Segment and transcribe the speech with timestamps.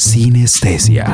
[0.00, 1.04] Sinestesia.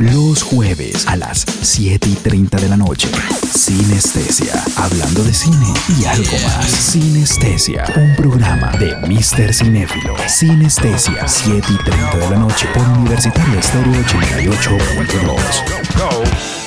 [0.00, 3.06] Los jueves a las 7 y 30 de la noche.
[3.48, 4.60] Sinestesia.
[4.76, 6.66] Hablando de cine y algo más.
[6.66, 7.84] Sinestesia.
[7.94, 9.54] Un programa de Mr.
[9.54, 10.16] Cinéfilo.
[10.26, 11.28] Sinestesia.
[11.28, 16.63] 7 y 30 de la noche por Universitario Estéreo 88.2.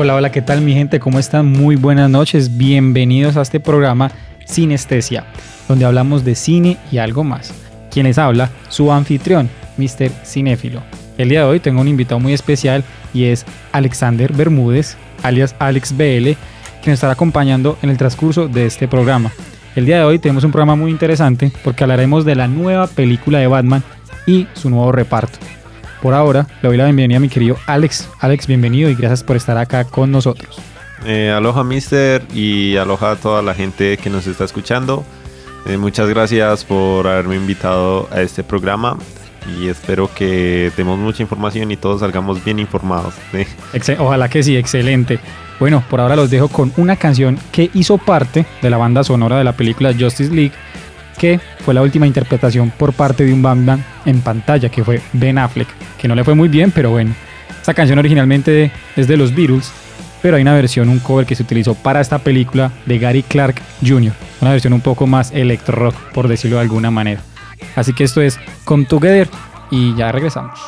[0.00, 1.00] Hola, hola, ¿qué tal mi gente?
[1.00, 1.46] ¿Cómo están?
[1.46, 2.56] Muy buenas noches.
[2.56, 4.12] Bienvenidos a este programa
[4.46, 5.24] Sinestesia,
[5.66, 7.52] donde hablamos de cine y algo más.
[7.90, 10.10] Quien les habla, su anfitrión, Mr.
[10.24, 10.84] Cinéfilo.
[11.16, 15.90] El día de hoy tengo un invitado muy especial y es Alexander Bermúdez, alias Alex
[15.96, 16.36] BL,
[16.80, 19.32] quien estará acompañando en el transcurso de este programa.
[19.74, 23.40] El día de hoy tenemos un programa muy interesante porque hablaremos de la nueva película
[23.40, 23.82] de Batman
[24.28, 25.40] y su nuevo reparto.
[26.02, 28.08] Por ahora, le doy la bienvenida a mi querido Alex.
[28.20, 30.60] Alex, bienvenido y gracias por estar acá con nosotros.
[31.04, 35.04] Eh, aloha, mister, y aloha a toda la gente que nos está escuchando.
[35.66, 38.96] Eh, muchas gracias por haberme invitado a este programa
[39.58, 43.14] y espero que demos mucha información y todos salgamos bien informados.
[43.98, 45.18] Ojalá que sí, excelente.
[45.58, 49.38] Bueno, por ahora los dejo con una canción que hizo parte de la banda sonora
[49.38, 50.52] de la película Justice League
[51.18, 55.38] que fue la última interpretación por parte de un Batman en pantalla, que fue Ben
[55.38, 57.14] Affleck, que no le fue muy bien, pero bueno.
[57.60, 59.70] Esta canción originalmente es de los Beatles,
[60.22, 63.60] pero hay una versión, un cover que se utilizó para esta película de Gary Clark
[63.86, 67.20] Jr., una versión un poco más electro rock, por decirlo de alguna manera.
[67.76, 69.28] Así que esto es Come Together
[69.70, 70.58] y ya regresamos.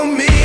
[0.00, 0.39] for me.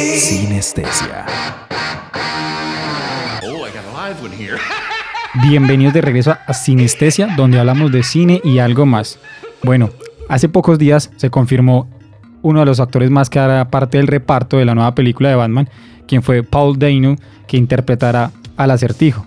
[5.42, 9.18] Bienvenidos de regreso a Sinestesia, donde hablamos de cine y algo más.
[9.62, 9.90] Bueno,
[10.28, 11.86] hace pocos días se confirmó
[12.40, 15.34] uno de los actores más que hará parte del reparto de la nueva película de
[15.34, 15.68] Batman,
[16.06, 17.16] quien fue Paul Dano,
[17.46, 19.26] que interpretará al acertijo.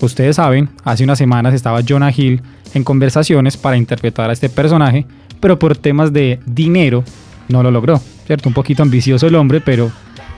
[0.00, 2.42] Ustedes saben, hace unas semanas estaba Jonah Hill
[2.74, 5.04] en conversaciones para interpretar a este personaje,
[5.40, 7.02] pero por temas de dinero
[7.48, 8.48] no lo logró, ¿cierto?
[8.48, 9.90] Un poquito ambicioso el hombre, pero,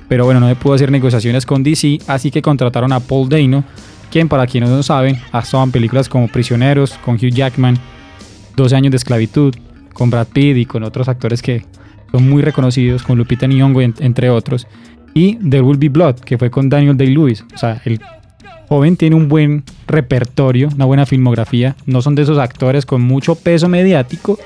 [0.09, 3.65] pero bueno, no se pudo hacer negociaciones con DC, así que contrataron a Paul Dano,
[4.11, 7.79] quien para quienes no saben, ha estado en películas como Prisioneros, con Hugh Jackman,
[8.57, 9.55] 12 años de esclavitud,
[9.93, 11.65] con Brad Pitt y con otros actores que
[12.13, 14.67] son muy reconocidos, con Lupita Nyong'o entre otros,
[15.15, 18.01] y There Will Be Blood, que fue con Daniel Day-Lewis, o sea, el
[18.69, 23.35] joven tiene un buen repertorio, una buena filmografía, no son de esos actores con mucho
[23.35, 24.39] peso mediático,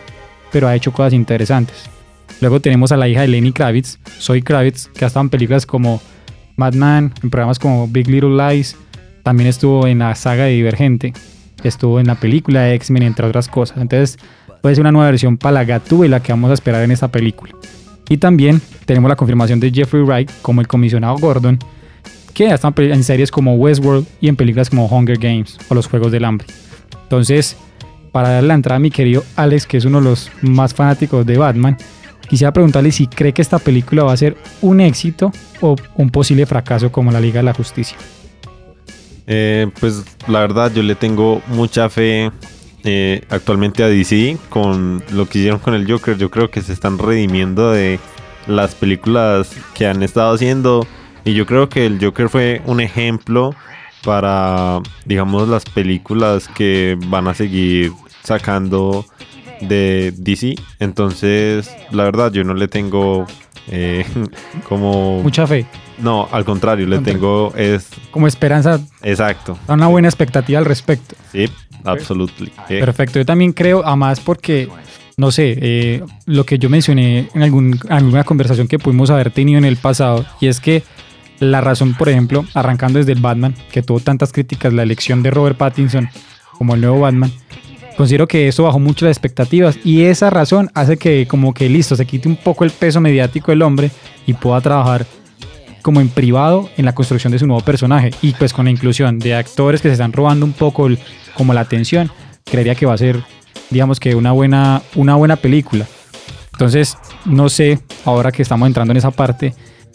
[0.53, 1.91] pero ha hecho cosas interesantes.
[2.41, 5.67] Luego tenemos a la hija de Lenny Kravitz, Zoe Kravitz, que ha estado en películas
[5.67, 6.01] como
[6.57, 8.77] Madman, en programas como Big Little Lies,
[9.23, 11.13] también estuvo en la saga de Divergente,
[11.63, 13.79] estuvo en la película de X-Men, entre otras cosas.
[13.79, 14.19] Entonces,
[14.63, 17.53] puede ser una nueva versión para la Gatúbela que vamos a esperar en esta película.
[18.09, 21.59] Y también tenemos la confirmación de Jeffrey Wright como el comisionado Gordon,
[22.33, 25.89] que ha estado en series como Westworld y en películas como Hunger Games o Los
[25.89, 26.47] Juegos del Hambre.
[27.03, 27.57] Entonces,
[28.13, 31.27] para darle la entrada a mi querido Alex, que es uno de los más fanáticos
[31.27, 31.77] de Batman,
[32.29, 36.47] quisiera preguntarle si cree que esta película va a ser un éxito o un posible
[36.47, 37.97] fracaso como la Liga de la Justicia.
[39.27, 42.31] Eh, pues la verdad yo le tengo mucha fe
[42.85, 46.17] eh, actualmente a DC con lo que hicieron con el Joker.
[46.17, 47.99] Yo creo que se están redimiendo de
[48.47, 50.87] las películas que han estado haciendo.
[51.25, 53.55] Y yo creo que el Joker fue un ejemplo
[54.05, 57.93] para, digamos, las películas que van a seguir
[58.23, 59.05] sacando
[59.61, 60.55] de DC.
[60.79, 63.27] Entonces, la verdad, yo no le tengo
[63.69, 64.05] eh,
[64.69, 65.23] como...
[65.23, 65.67] Mucha fe.
[65.99, 67.89] No, al contrario, le tengo es...
[68.11, 68.81] Como esperanza.
[69.03, 69.59] Exacto.
[69.67, 71.17] Una buena expectativa al respecto.
[71.33, 71.49] Sí,
[71.85, 72.53] absolutely.
[72.69, 74.69] Perfecto, yo también creo, además porque,
[75.17, 79.59] no sé, eh, lo que yo mencioné en algún, alguna conversación que pudimos haber tenido
[79.59, 80.85] en el pasado, y es que
[81.41, 85.31] la razón, por ejemplo, arrancando desde el Batman, que tuvo tantas críticas, la elección de
[85.31, 86.09] Robert Pattinson
[86.57, 87.33] como el nuevo Batman,
[87.99, 91.97] considero que eso bajó mucho las expectativas y esa razón hace que como que listo,
[91.97, 93.91] se quite un poco el peso mediático del hombre
[94.25, 95.05] y pueda trabajar
[95.83, 99.19] como en privado en la construcción de su nuevo personaje y pues con la inclusión
[99.19, 100.89] de actores que se están robando un poco
[101.35, 102.09] como la atención,
[102.45, 103.21] creería que va a ser
[103.69, 105.85] digamos que una buena, una buena película.
[106.53, 109.55] Entonces, no sé, ahora que estamos entrando en esa parte,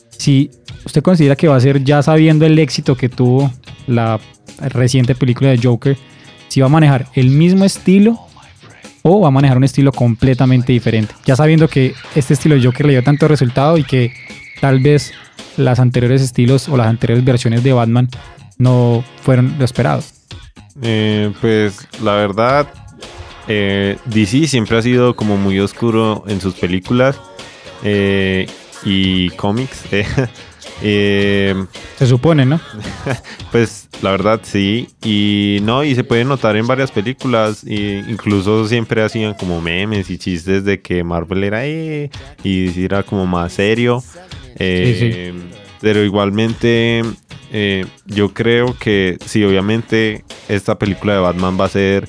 [0.10, 0.52] si
[0.86, 3.50] usted considera que va a ser ya sabiendo el éxito que tuvo
[3.88, 4.20] la
[4.60, 5.98] reciente película de Joker,
[6.54, 8.20] si va a manejar el mismo estilo
[9.02, 11.16] o va a manejar un estilo completamente diferente.
[11.26, 14.14] Ya sabiendo que este estilo de Joker le dio tanto resultado y que
[14.62, 15.14] tal vez
[15.58, 18.08] las anteriores estilos o las anteriores versiones de Batman
[18.60, 20.04] no fueron lo esperado.
[20.84, 22.72] Eh, pues la verdad,
[23.48, 27.20] eh, DC siempre ha sido como muy oscuro en sus películas
[27.84, 28.46] eh,
[28.86, 29.86] y cómics.
[30.84, 32.60] se supone, ¿no?
[33.52, 34.90] pues la verdad sí.
[35.04, 37.64] Y no, y se puede notar en varias películas.
[37.66, 42.10] E incluso siempre hacían como memes y chistes de que Marvel era eh,
[42.44, 44.04] y era como más serio.
[44.60, 45.34] Eh,
[45.82, 47.02] pero igualmente,
[47.52, 52.08] eh, yo creo que sí, obviamente, esta película de Batman va a ser,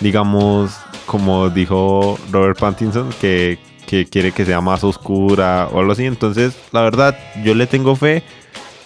[0.00, 0.72] digamos,
[1.06, 3.58] como dijo Robert Pattinson, que,
[3.90, 6.04] que quiere que sea más oscura o algo así.
[6.04, 8.22] Entonces, la verdad, yo le tengo fe.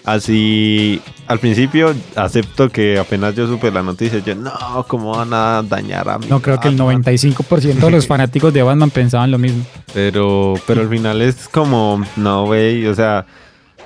[0.03, 5.63] Así, al principio acepto que apenas yo supe la noticia, yo no, ¿cómo van a
[5.63, 6.27] dañar a mí?
[6.29, 9.65] No, creo que el 95% de los fanáticos de Batman pensaban lo mismo.
[9.93, 13.27] Pero, pero al final es como, no, güey, o sea,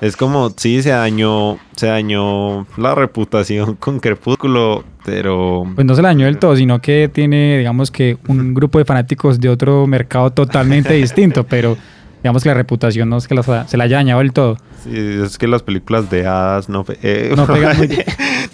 [0.00, 5.64] es como, sí, se dañó, se dañó la reputación con Crepúsculo, pero...
[5.74, 8.84] Pues no se la dañó del todo, sino que tiene, digamos que, un grupo de
[8.84, 11.76] fanáticos de otro mercado totalmente distinto, pero
[12.22, 14.56] digamos que la reputación no es que se la haya dañado del todo.
[14.84, 18.04] Sí, es que las películas de hadas no, eh, no pegan muy bien.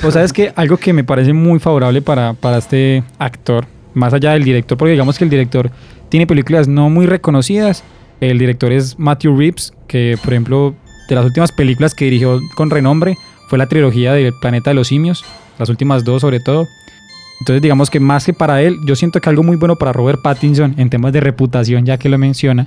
[0.01, 4.33] Pues sabes que algo que me parece muy favorable para, para este actor, más allá
[4.33, 5.71] del director, porque digamos que el director
[6.09, 7.85] tiene películas no muy reconocidas.
[8.21, 10.75] El director es Matthew Reeves, que por ejemplo,
[11.09, 13.17] de las últimas películas que dirigió con renombre
[13.49, 15.25] fue la trilogía del Planeta de los Simios,
[15.59, 16.67] las últimas dos sobre todo.
[17.41, 20.23] Entonces digamos que más que para él, yo siento que algo muy bueno para Robert
[20.23, 22.67] Pattinson en temas de reputación, ya que lo menciona,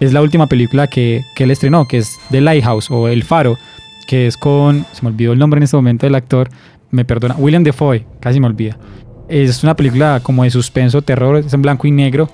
[0.00, 3.58] es la última película que, que él estrenó, que es The Lighthouse o El Faro,
[4.06, 6.48] que es con, se me olvidó el nombre en este momento del actor,
[6.90, 8.76] me perdona, William Defoe, casi me olvida.
[9.28, 12.28] Es una película como de suspenso, terror, es en blanco y negro,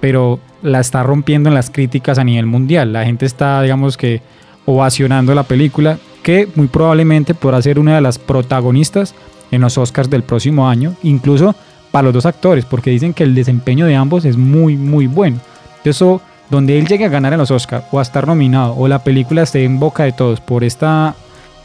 [0.00, 2.92] pero la está rompiendo en las críticas a nivel mundial.
[2.92, 4.20] La gente está, digamos que,
[4.66, 9.14] ovacionando la película, que muy probablemente podrá ser una de las protagonistas
[9.50, 11.54] en los Oscars del próximo año, incluso
[11.90, 15.38] para los dos actores, porque dicen que el desempeño de ambos es muy, muy bueno.
[15.84, 19.02] Eso donde él llegue a ganar en los Oscars o a estar nominado o la
[19.02, 21.14] película esté en boca de todos por esta,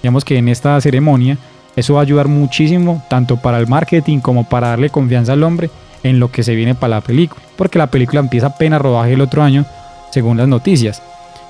[0.01, 1.37] digamos que en esta ceremonia,
[1.75, 5.69] eso va a ayudar muchísimo tanto para el marketing como para darle confianza al hombre
[6.03, 9.21] en lo que se viene para la película, porque la película empieza apenas rodaje el
[9.21, 9.65] otro año,
[10.11, 11.01] según las noticias.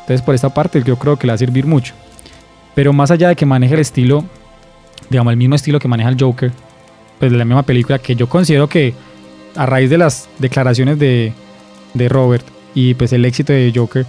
[0.08, 1.94] Entonces por esta parte yo creo que le va a servir mucho.
[2.74, 4.24] Pero más allá de que maneje el estilo,
[5.10, 6.50] digamos el mismo estilo que maneja el Joker,
[7.20, 8.94] pues de la misma película que yo considero que
[9.58, 11.34] a raíz de las declaraciones de,
[11.94, 14.06] de Robert y pues el éxito de Joker,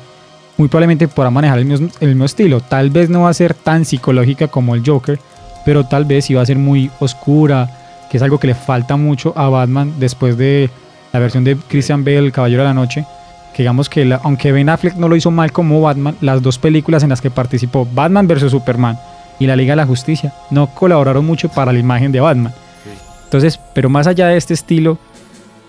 [0.56, 2.60] muy probablemente podrá manejar el mismo, el mismo estilo.
[2.60, 5.18] Tal vez no va a ser tan psicológica como el Joker,
[5.64, 8.96] pero tal vez sí va a ser muy oscura, que es algo que le falta
[8.96, 10.70] mucho a Batman después de
[11.12, 13.04] la versión de Christian Bale, Caballero de la Noche.
[13.58, 17.08] Digamos que aunque Ben Affleck no lo hizo mal como Batman, las dos películas en
[17.08, 18.52] las que participó, Batman vs.
[18.52, 18.96] Superman
[19.40, 22.54] y la Liga de la Justicia, no colaboraron mucho para la imagen de Batman.
[23.24, 24.96] Entonces, pero más allá de este estilo,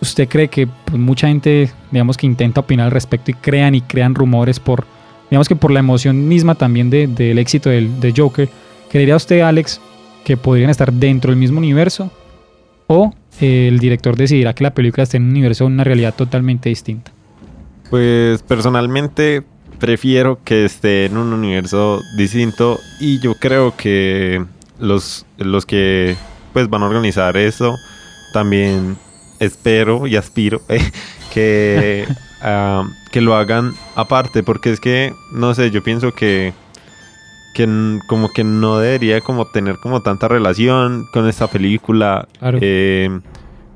[0.01, 3.81] ¿usted cree que pues, mucha gente, digamos que intenta opinar al respecto y crean y
[3.81, 4.85] crean rumores por,
[5.31, 8.49] digamos que por la emoción misma también del éxito del, de Joker?
[8.91, 9.81] ¿Creería usted, Alex,
[10.23, 12.11] que podrían estar dentro del mismo universo?
[12.85, 16.69] ¿O eh, el director decidirá que la película esté en un universo, una realidad totalmente
[16.69, 17.11] distinta?
[17.89, 19.43] Pues personalmente
[19.79, 24.45] prefiero que esté en un universo distinto y yo creo que
[24.79, 26.15] los, los que
[26.53, 27.77] pues van a organizar eso
[28.33, 28.97] también
[29.39, 30.91] espero y aspiro eh,
[31.33, 32.07] que,
[32.41, 36.53] ah, que lo hagan aparte porque es que no sé yo pienso que
[37.55, 43.09] que como que no debería como tener como tanta relación con esta película eh,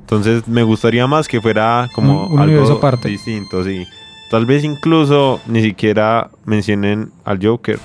[0.02, 3.10] entonces me gustaría más que fuera como un, algo aparte.
[3.10, 3.88] distinto sí
[4.34, 7.78] Tal vez incluso ni siquiera mencionen al Joker.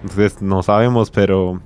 [0.00, 1.60] Entonces no sabemos, pero...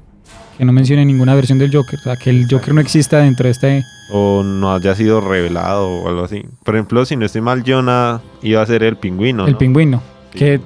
[0.57, 1.99] Que no mencionen ninguna versión del Joker.
[1.99, 3.83] O sea, que el Joker no exista dentro de este...
[4.11, 6.47] O no haya sido revelado o algo así.
[6.65, 9.47] Por ejemplo, si no estoy mal, Jonah iba a ser el pingüino.
[9.47, 10.03] El pingüino.
[10.31, 10.63] Que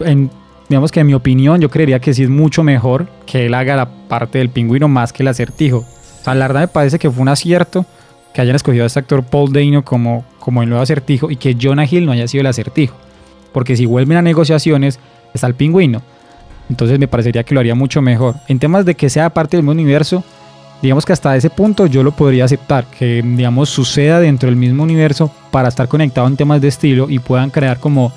[0.00, 0.30] en,
[0.68, 3.76] digamos que en mi opinión yo creería que sí es mucho mejor que él haga
[3.76, 5.78] la parte del pingüino más que el acertijo.
[5.78, 7.86] O sea, la verdad me parece que fue un acierto
[8.34, 11.56] que hayan escogido a este actor Paul Dano como, como el nuevo acertijo y que
[11.58, 13.05] Jonah Hill no haya sido el acertijo
[13.56, 15.00] porque si vuelven a negociaciones
[15.32, 16.02] está el pingüino.
[16.68, 18.34] Entonces me parecería que lo haría mucho mejor.
[18.48, 20.22] En temas de que sea parte del mismo universo,
[20.82, 24.82] digamos que hasta ese punto yo lo podría aceptar, que digamos suceda dentro del mismo
[24.82, 28.12] universo para estar conectado en temas de estilo y puedan crear como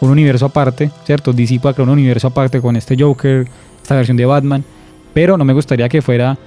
[0.00, 1.32] un universo aparte, ¿cierto?
[1.32, 3.48] DC puede crear un universo aparte con este Joker,
[3.82, 4.62] esta versión de Batman,
[5.12, 6.38] pero no me gustaría que fuera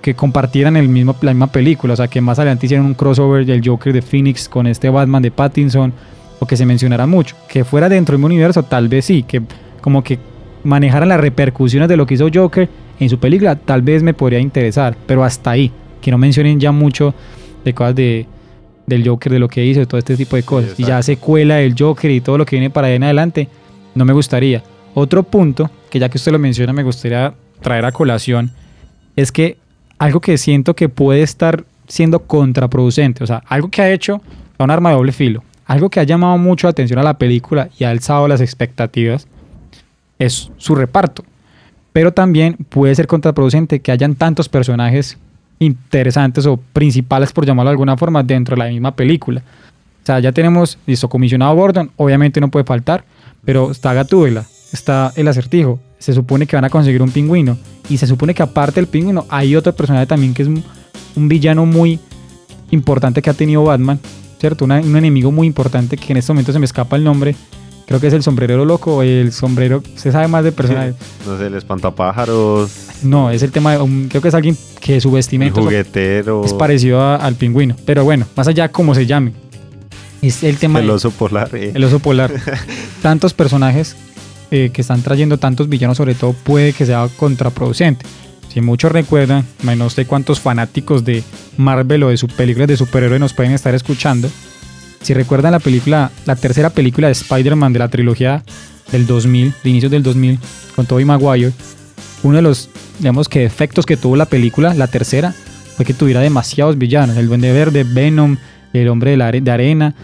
[0.00, 3.44] que compartieran el mismo, la misma película, o sea, que más adelante hicieran un crossover
[3.44, 5.92] del Joker de Phoenix con este Batman de Pattinson
[6.38, 7.36] o que se mencionara mucho.
[7.48, 9.42] Que fuera dentro del universo, tal vez sí, que
[9.80, 10.18] como que
[10.64, 14.40] manejaran las repercusiones de lo que hizo Joker en su película, tal vez me podría
[14.40, 17.14] interesar, pero hasta ahí, que no mencionen ya mucho
[17.64, 18.26] de cosas de,
[18.86, 20.78] del Joker, de lo que hizo, de todo este tipo de cosas.
[20.78, 23.48] y ya secuela del Joker y todo lo que viene para ahí en adelante,
[23.94, 24.62] no me gustaría.
[24.94, 28.50] Otro punto, que ya que usted lo menciona, me gustaría traer a colación,
[29.14, 29.56] es que
[29.98, 34.20] algo que siento que puede estar siendo contraproducente, o sea, algo que ha hecho
[34.58, 37.18] a un arma de doble filo, algo que ha llamado mucho la atención a la
[37.18, 39.26] película y ha alzado las expectativas
[40.18, 41.24] es su reparto.
[41.92, 45.18] Pero también puede ser contraproducente que hayan tantos personajes
[45.58, 49.42] interesantes o principales, por llamarlo de alguna forma, dentro de la misma película.
[50.02, 53.04] O sea, ya tenemos, listo, comisionado Gordon, obviamente no puede faltar,
[53.44, 57.56] pero está Gatúbela, está el acertijo, se supone que van a conseguir un pingüino,
[57.88, 61.66] y se supone que aparte del pingüino hay otro personaje también que es un villano
[61.66, 61.98] muy
[62.70, 63.98] importante que ha tenido Batman,
[64.38, 64.64] ¿cierto?
[64.64, 67.34] un enemigo muy importante que en este momento se me escapa el nombre.
[67.86, 70.96] Creo que es el sombrerero loco, el sombrero, se sabe más de personajes.
[71.24, 72.70] No sé, el espantapájaros.
[73.04, 76.44] No, es el tema de, creo que es alguien que su vestimenta juguetero.
[76.44, 77.76] es parecido al pingüino.
[77.84, 79.32] Pero bueno, más allá como se llame.
[80.20, 81.54] Es el tema El oso polar.
[81.54, 81.72] Eh.
[81.74, 82.32] El oso polar.
[83.02, 83.94] Tantos personajes
[84.50, 88.04] eh, que están trayendo tantos villanos sobre todo puede que sea contraproducente.
[88.48, 91.22] Si muchos recuerdan, no sé cuántos fanáticos de
[91.56, 94.30] Marvel o de sus películas de superhéroes nos pueden estar escuchando.
[95.02, 98.42] Si recuerdan la película, la tercera película de Spider-Man de la trilogía
[98.90, 100.38] del 2000, de inicios del 2000,
[100.74, 101.52] con Tobey Maguire,
[102.22, 105.34] uno de los, digamos que efectos que tuvo la película, la tercera,
[105.76, 107.16] fue que tuviera demasiados villanos.
[107.16, 108.36] El Duende Verde, Venom,
[108.72, 109.94] el Hombre de, de Arena,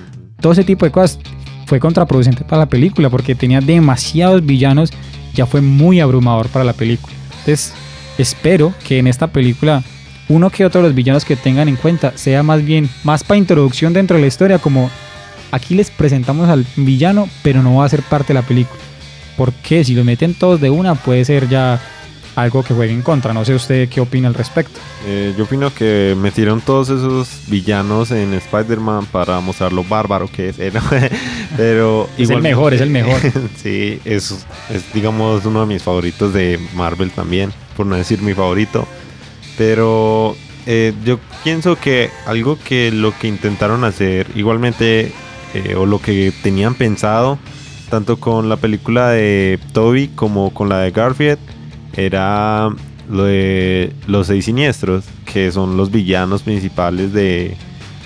[0.40, 1.18] todo ese tipo de cosas
[1.66, 4.92] fue contraproducente para la película porque tenía demasiados villanos,
[5.34, 7.14] ya fue muy abrumador para la película.
[7.30, 7.72] Entonces,
[8.18, 9.82] espero que en esta película
[10.28, 13.38] uno que otro de los villanos que tengan en cuenta sea más bien más para
[13.38, 14.90] introducción dentro de la historia, como
[15.50, 18.80] aquí les presentamos al villano, pero no va a ser parte de la película.
[19.36, 21.80] Porque si lo meten todos de una puede ser ya
[22.34, 23.32] algo que juegue en contra.
[23.32, 24.78] No sé usted qué opina al respecto.
[25.06, 30.50] Eh, yo opino que metieron todos esos villanos en Spider-Man para mostrar lo bárbaro que
[30.50, 30.58] es.
[30.58, 30.80] eh, ¿no?
[31.56, 33.20] Pero Es el mejor, es el mejor.
[33.62, 38.34] sí, es, es digamos uno de mis favoritos de Marvel también, por no decir mi
[38.34, 38.86] favorito.
[39.58, 40.36] Pero
[40.66, 45.12] eh, yo pienso que algo que lo que intentaron hacer igualmente
[45.54, 47.38] eh, o lo que tenían pensado
[47.90, 51.38] tanto con la película de Toby como con la de Garfield
[51.94, 52.70] era
[53.10, 57.54] lo de los seis siniestros que son los villanos principales de,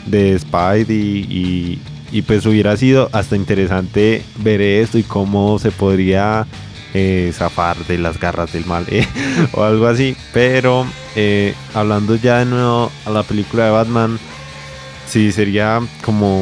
[0.06, 1.78] de Spidey y,
[2.11, 6.46] y pues hubiera sido hasta interesante ver esto y cómo se podría
[6.95, 9.07] eh, zafar de las garras del mal eh,
[9.52, 10.16] o algo así.
[10.33, 14.19] Pero eh, hablando ya de nuevo a la película de Batman,
[15.09, 16.40] sí sería como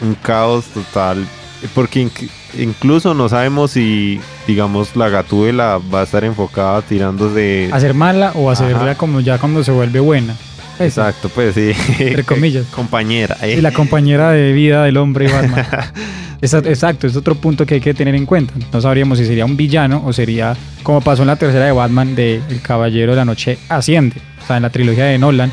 [0.00, 1.26] un caos total.
[1.74, 7.68] Porque inc- incluso no sabemos si, digamos, la gatúbela va a estar enfocada tirándose.
[7.72, 10.34] Hacer mala o hacerla como ya cuando se vuelve buena.
[10.78, 11.72] Exacto, pues sí.
[11.98, 12.64] Entre comillas.
[12.74, 13.36] Compañera.
[13.42, 13.56] eh.
[13.58, 15.66] Y la compañera de vida del hombre Batman.
[16.40, 18.54] Esa- Exacto, es otro punto que hay que tener en cuenta.
[18.72, 22.14] No sabríamos si sería un villano o sería como pasó en la tercera de Batman
[22.14, 24.16] de El Caballero de la Noche Asciende.
[24.42, 25.52] O sea, en la trilogía de Nolan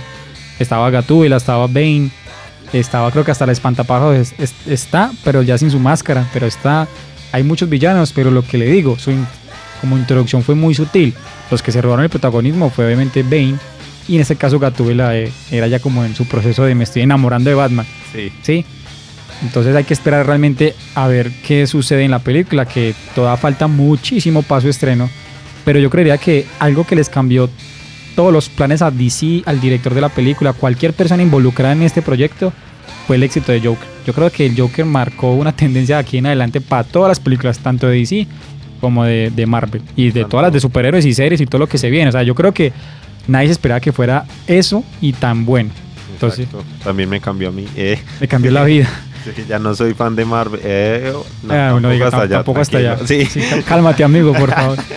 [0.59, 2.09] estaba Gatúbela, estaba Bane,
[2.73, 6.25] estaba creo que hasta la Espantapájaros es- es- está, pero ya sin su máscara.
[6.33, 6.87] Pero está,
[7.31, 9.27] hay muchos villanos, pero lo que le digo, su in-
[9.81, 11.13] como introducción fue muy sutil.
[11.51, 13.55] Los que se robaron el protagonismo fue obviamente Bane
[14.07, 17.01] y en este caso Gatúbela eh, era ya como en su proceso de me estoy
[17.03, 17.85] enamorando de Batman.
[18.13, 18.31] Sí.
[18.41, 18.65] ¿sí?
[19.43, 23.67] Entonces hay que esperar realmente a ver qué sucede en la película, que todavía falta
[23.67, 25.09] muchísimo paso estreno,
[25.63, 27.49] pero yo creería que algo que les cambió
[28.15, 32.01] todos los planes a DC, al director de la película, cualquier persona involucrada en este
[32.01, 32.51] proyecto,
[33.05, 33.87] fue el éxito de Joker.
[34.07, 37.19] Yo creo que el Joker marcó una tendencia de aquí en adelante para todas las
[37.19, 38.27] películas, tanto de DC
[38.81, 41.67] como de, de Marvel, y de todas las de superhéroes y series y todo lo
[41.67, 42.09] que se viene.
[42.09, 42.73] O sea, yo creo que
[43.27, 45.69] nadie se esperaba que fuera eso y tan bueno.
[46.13, 46.65] Entonces, Exacto.
[46.83, 47.67] También me cambió a mí.
[47.75, 47.99] eh.
[48.19, 48.89] me cambió la vida.
[49.35, 50.59] Sí, Ya no soy fan de Marvel.
[50.63, 52.97] eh, no, bueno, tampoco diga, hasta allá, tampoco hasta allá.
[53.05, 53.25] Sí.
[53.25, 54.77] Sí, cálmate, amigo, por favor.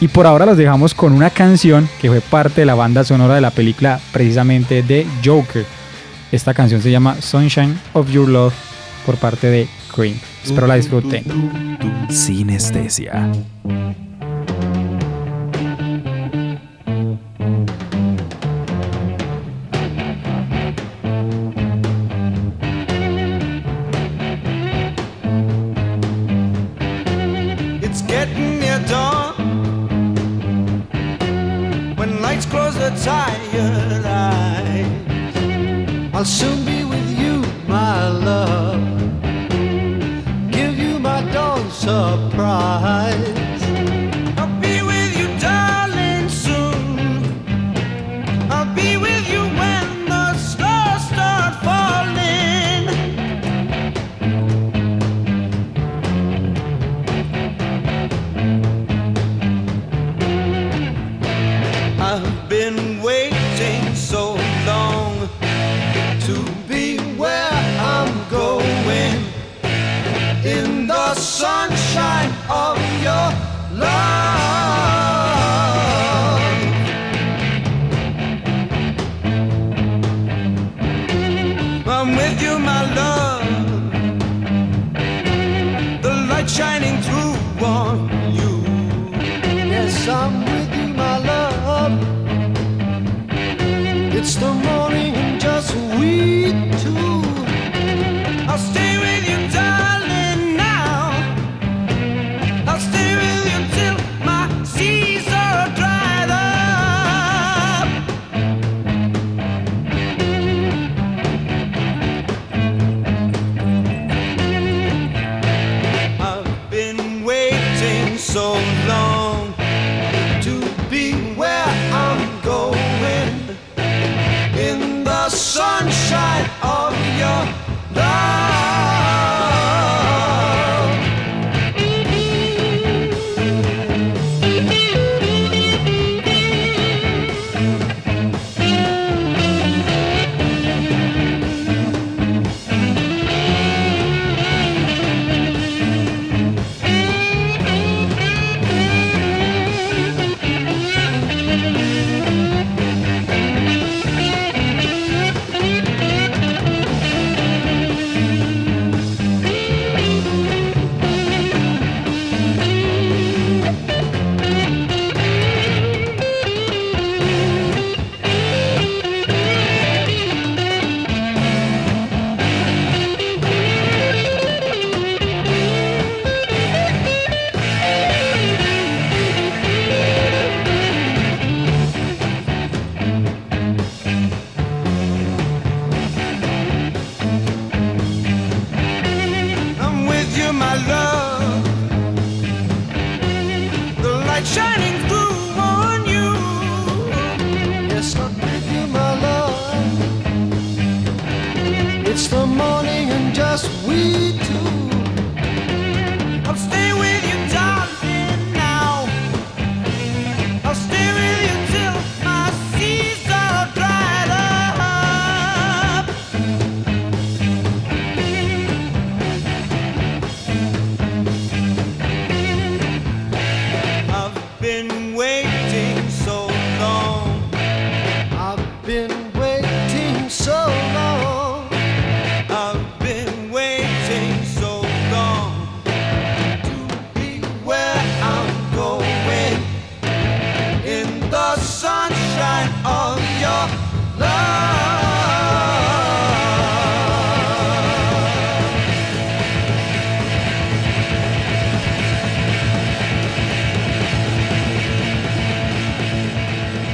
[0.00, 3.36] Y por ahora los dejamos con una canción que fue parte de la banda sonora
[3.36, 5.64] de la película precisamente de Joker.
[6.32, 8.52] Esta canción se llama Sunshine of Your Love
[9.06, 10.16] por parte de Cream.
[10.44, 11.22] Espero la disfruten.
[12.10, 13.30] Sinestesia.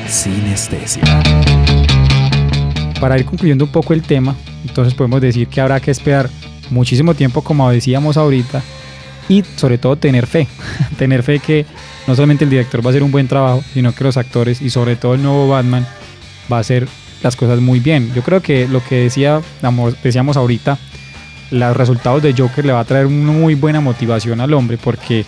[0.09, 1.03] Sinestesia.
[3.01, 4.35] Para ir concluyendo un poco el tema,
[4.66, 6.29] entonces podemos decir que habrá que esperar
[6.71, 8.62] muchísimo tiempo, como decíamos ahorita,
[9.29, 10.49] y sobre todo tener fe.
[10.99, 11.66] tener fe que
[12.07, 14.71] no solamente el director va a hacer un buen trabajo, sino que los actores y
[14.71, 15.87] sobre todo el nuevo Batman
[16.51, 16.88] va a hacer
[17.23, 18.12] las cosas muy bien.
[18.14, 19.40] Yo creo que lo que decía,
[20.03, 20.79] decíamos ahorita,
[21.51, 25.25] los resultados de Joker le va a traer una muy buena motivación al hombre porque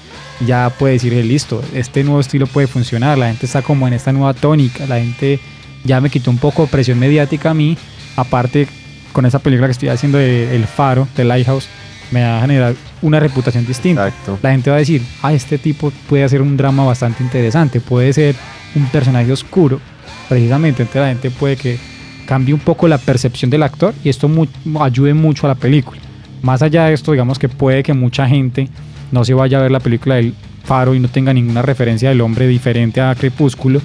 [0.46, 4.12] ya puede decirle listo, este nuevo estilo puede funcionar, la gente está como en esta
[4.12, 5.38] nueva tónica, la gente
[5.84, 7.76] ya me quitó un poco de presión mediática a mí,
[8.16, 8.66] aparte
[9.12, 11.68] con esa película que estoy haciendo de El Faro, de Lighthouse,
[12.10, 14.08] me va a generar una reputación distinta.
[14.08, 14.38] Exacto.
[14.42, 18.12] La gente va a decir, ah, este tipo puede hacer un drama bastante interesante, puede
[18.12, 18.34] ser
[18.74, 19.80] un personaje oscuro,
[20.28, 21.78] precisamente, entonces la gente puede que
[22.26, 24.46] cambie un poco la percepción del actor y esto mu-
[24.80, 25.99] ayude mucho a la película.
[26.42, 28.68] Más allá de esto, digamos que puede que mucha gente
[29.12, 32.20] no se vaya a ver la película del Faro y no tenga ninguna referencia del
[32.20, 33.80] hombre diferente a Crepúsculo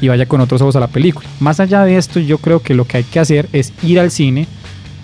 [0.00, 1.28] y vaya con otros ojos a la película.
[1.40, 4.10] Más allá de esto, yo creo que lo que hay que hacer es ir al
[4.10, 4.46] cine,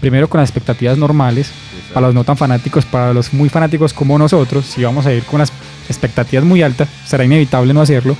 [0.00, 1.52] primero con las expectativas normales,
[1.92, 5.22] para los no tan fanáticos, para los muy fanáticos como nosotros, si vamos a ir
[5.24, 5.52] con las
[5.88, 8.16] expectativas muy altas, será inevitable no hacerlo,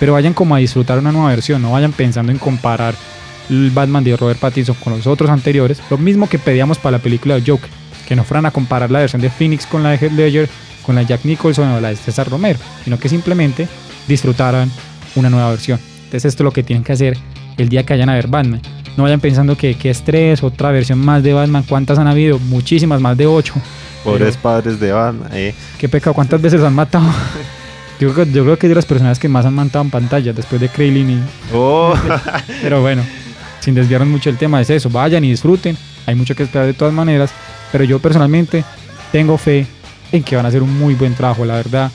[0.00, 2.94] pero vayan como a disfrutar una nueva versión, no vayan pensando en comparar
[3.50, 7.02] el Batman de Robert Pattinson con los otros anteriores, lo mismo que pedíamos para la
[7.02, 7.70] película de Joker,
[8.06, 10.48] que no fueran a comparar la versión de Phoenix con la de Heath Ledger,
[10.84, 13.66] con la de Jack Nicholson o la de César Romero, sino que simplemente
[14.06, 14.70] disfrutaran
[15.16, 15.78] una nueva versión.
[16.04, 17.16] Entonces esto es lo que tienen que hacer
[17.56, 18.60] el día que vayan a ver Batman.
[18.96, 21.64] No vayan pensando que, que estrés, otra versión más de Batman.
[21.68, 22.38] ¿Cuántas han habido?
[22.38, 23.54] Muchísimas, más de ocho.
[24.04, 25.30] Pobres padres de Batman.
[25.32, 25.54] eh.
[25.78, 27.04] Qué pecado, ¿cuántas veces los han matado?
[28.00, 29.90] Yo creo, que- yo creo que es de las personas que más han matado en
[29.90, 31.18] pantalla después de Kraylin y...
[31.54, 31.94] Oh,
[32.62, 33.02] Pero bueno,
[33.60, 34.90] sin desviarnos mucho el tema, es eso.
[34.90, 35.76] Vayan y disfruten.
[36.04, 37.30] Hay mucho que esperar de todas maneras.
[37.74, 38.62] Pero yo personalmente
[39.10, 39.66] tengo fe
[40.12, 41.90] en que van a hacer un muy buen trabajo, la verdad.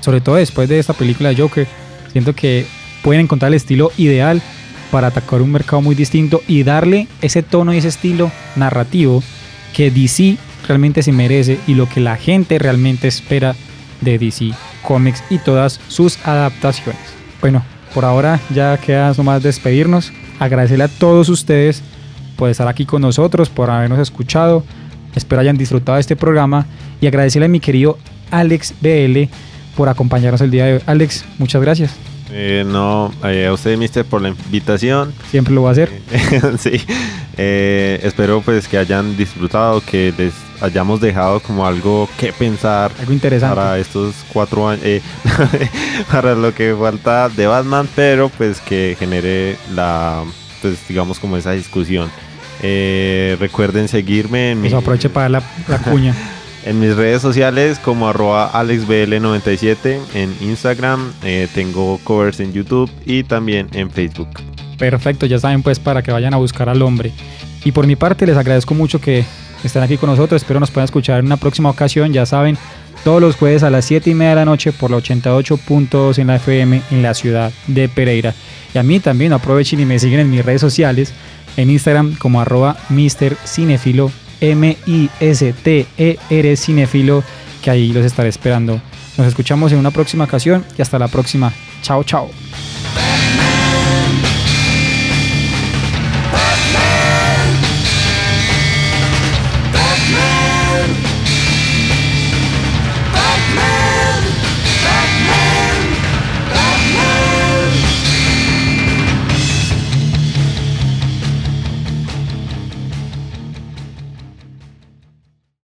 [0.00, 1.66] Sobre todo después de esta película de Joker.
[2.10, 2.64] Siento que
[3.02, 4.40] pueden encontrar el estilo ideal
[4.90, 9.22] para atacar un mercado muy distinto y darle ese tono y ese estilo narrativo
[9.74, 13.54] que DC realmente se merece y lo que la gente realmente espera
[14.00, 17.02] de DC Comics y todas sus adaptaciones.
[17.42, 17.62] Bueno,
[17.92, 20.14] por ahora ya queda nomás despedirnos.
[20.38, 21.82] Agradecerle a todos ustedes
[22.36, 24.64] por estar aquí con nosotros, por habernos escuchado.
[25.14, 26.66] Espero hayan disfrutado de este programa
[27.00, 27.98] y agradecerle a mi querido
[28.30, 29.24] Alex BL
[29.76, 30.80] por acompañarnos el día de hoy.
[30.86, 31.94] Alex, muchas gracias.
[32.30, 35.12] eh, no, eh, a usted, mister, por la invitación.
[35.30, 35.90] Siempre lo voy a hacer.
[36.58, 36.80] sí.
[37.36, 43.12] Eh, espero pues que hayan disfrutado, que les hayamos dejado como algo que pensar Algo
[43.12, 43.56] interesante.
[43.56, 45.02] para estos cuatro años, eh,
[46.12, 50.22] para lo que falta de Batman, pero pues que genere la,
[50.62, 52.08] pues digamos como esa discusión.
[52.66, 55.42] Eh, recuerden seguirme en, mi- Eso aproveche para la
[55.90, 56.14] cuña.
[56.64, 63.22] en mis redes sociales como arroba alexbl97 en Instagram, eh, tengo covers en YouTube y
[63.22, 64.28] también en Facebook.
[64.78, 67.12] Perfecto, ya saben pues para que vayan a buscar al hombre.
[67.64, 69.24] Y por mi parte les agradezco mucho que
[69.62, 70.40] estén aquí con nosotros.
[70.40, 72.12] Espero nos puedan escuchar en una próxima ocasión.
[72.14, 72.56] Ya saben,
[73.04, 76.26] todos los jueves a las 7 y media de la noche por la 88.2 en
[76.28, 78.34] la FM en la ciudad de Pereira.
[78.74, 81.12] Y a mí también aprovechen y me siguen en mis redes sociales.
[81.56, 82.76] En Instagram como arroba.
[83.46, 85.86] Cinefilo, M-I-S-T-E-R
[86.56, 87.22] Cinefilo,
[87.62, 88.80] que ahí los estaré esperando.
[89.16, 91.52] Nos escuchamos en una próxima ocasión y hasta la próxima.
[91.82, 92.30] Chao, chao.